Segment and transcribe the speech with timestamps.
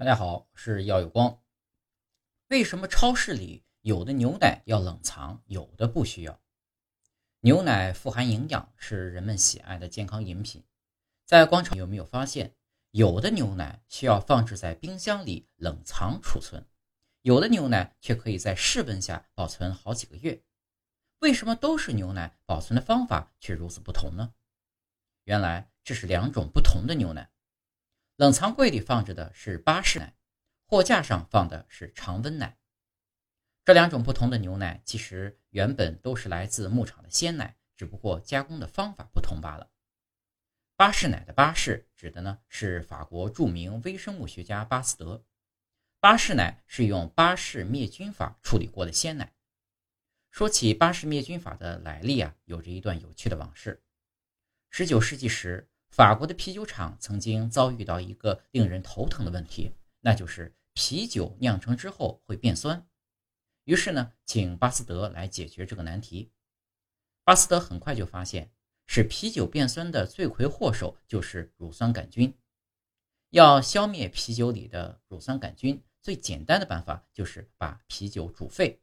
[0.00, 1.42] 大家好，是耀有光。
[2.48, 6.40] 为什么超市里有的牛奶要冷藏，有的不需要？
[7.40, 10.64] 牛奶富含营养，是人们喜爱的健康饮品。
[11.26, 12.54] 在广场有没有发现，
[12.92, 16.64] 有的牛奶需要放置在冰箱里冷藏储存，
[17.20, 20.42] 有的牛奶却可以在室温下保存好几个月？
[21.18, 24.32] 为什么都是牛奶，保存的方法却如此不同呢？
[25.24, 27.30] 原来这是两种不同的牛奶。
[28.20, 30.14] 冷藏柜里放着的是巴氏奶，
[30.66, 32.58] 货架上放的是常温奶。
[33.64, 39.70] 这两种不同的牛奶其实原本都是来自牧场的鲜奶，只不过加工的方法不同罢了。
[40.76, 45.24] 巴氏奶的巴氏指的呢是法国著名微生物学家巴斯德。
[45.98, 49.32] 巴氏奶是用巴氏灭菌法处理过的鲜奶。
[50.30, 53.82] 说起巴氏灭菌法的来历啊，有着一段有趣的往事。
[54.68, 55.69] 十九世纪时。
[55.90, 62.86] 法国的啤酒厂曾经遭遇到一个令人头疼的问题，那就是啤酒酿成之后会变酸。
[63.64, 66.30] 于是呢，请巴斯德来解决这个难题。
[67.24, 68.52] 巴斯德很快就发现，
[68.86, 72.32] 使啤酒变酸的罪魁祸首就是乳酸杆菌。
[73.30, 78.80] 要消灭啤酒里的乳酸杆菌，最简单的办法就是把啤酒煮沸。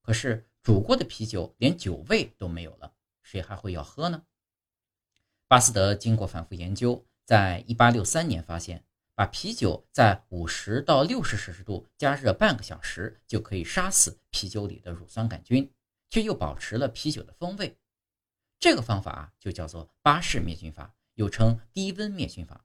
[0.00, 4.24] 可是煮过的啤酒连酒味都没有了，谁还会要喝呢？
[5.48, 15.72] 巴斯德经过反复研究，在1863年发现，把啤酒在50到60摄氏度加热半个小时，就可以杀死啤酒里的乳酸杆菌，
[16.10, 17.78] 却又保持了啤酒的风味。
[18.58, 22.64] 这个方法就叫做巴氏灭菌法，又称低温灭菌法。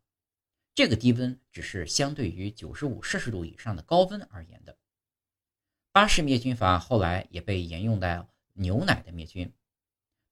[0.74, 4.76] 这个低温只是相对于95摄氏度以上的高温而言的。
[5.92, 9.54] 巴氏灭菌法后来也被沿用在牛奶的灭菌。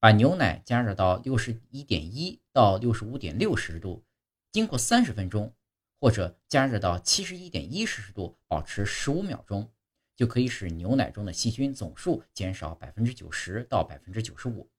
[0.02, 4.06] 把牛奶加热到六十一点一到六十五点六摄氏度，
[4.50, 5.54] 经过三十分钟，
[6.00, 9.70] 或者加热到七十一点一摄氏度，保持十五秒钟，
[10.16, 14.72] 就可以使牛奶中的细菌总数减少百分之九十到百分之九十五。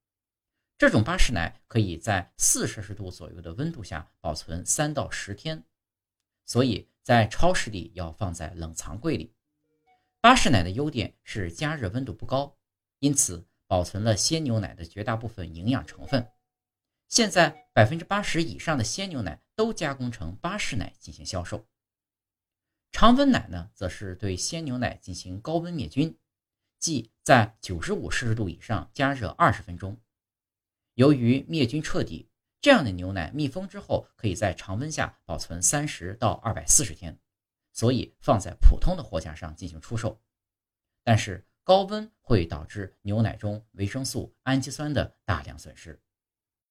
[0.78, 5.62] 这种巴氏奶可以在四摄氏度左右的温度下保存三到十天，
[6.46, 9.34] 所以在超市里要放在冷藏柜里。
[10.22, 12.56] 巴氏奶的优点是加热温度不高，
[13.00, 13.46] 因此。
[13.70, 16.28] 保存了鲜牛奶的绝大部分营养成分。
[17.06, 21.68] 现在百分之八十以上的鲜牛奶都加工成巴氏奶进行销售。
[22.90, 26.18] 常温奶呢，则是对鲜牛奶进行高温灭菌，
[26.80, 29.96] 即在九十五摄氏度以上加热二十分钟。
[30.94, 32.28] 由于灭菌彻底，
[32.60, 37.16] 这样的牛奶密封之后可以在常温下保存三十到二百四十天，
[37.72, 40.20] 所以放在普通的货架上进行出售。
[41.04, 41.46] 但是。
[41.62, 46.00] 高温会导致牛奶中维生素、氨基酸的大量损失。